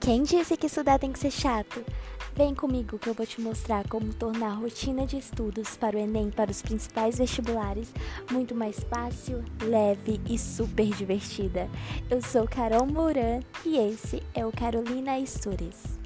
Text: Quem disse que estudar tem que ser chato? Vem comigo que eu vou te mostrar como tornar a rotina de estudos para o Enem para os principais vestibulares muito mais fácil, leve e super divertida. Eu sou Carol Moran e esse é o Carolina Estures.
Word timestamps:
Quem 0.00 0.22
disse 0.22 0.56
que 0.56 0.66
estudar 0.66 0.98
tem 0.98 1.12
que 1.12 1.18
ser 1.18 1.30
chato? 1.30 1.84
Vem 2.34 2.54
comigo 2.54 2.98
que 2.98 3.10
eu 3.10 3.12
vou 3.12 3.26
te 3.26 3.38
mostrar 3.38 3.86
como 3.86 4.14
tornar 4.14 4.52
a 4.52 4.54
rotina 4.54 5.06
de 5.06 5.18
estudos 5.18 5.76
para 5.76 5.94
o 5.94 5.98
Enem 5.98 6.30
para 6.30 6.50
os 6.50 6.62
principais 6.62 7.18
vestibulares 7.18 7.92
muito 8.30 8.54
mais 8.54 8.80
fácil, 8.80 9.44
leve 9.62 10.18
e 10.26 10.38
super 10.38 10.86
divertida. 10.86 11.68
Eu 12.08 12.22
sou 12.22 12.48
Carol 12.48 12.86
Moran 12.86 13.40
e 13.62 13.76
esse 13.76 14.22
é 14.32 14.44
o 14.46 14.50
Carolina 14.50 15.18
Estures. 15.18 15.99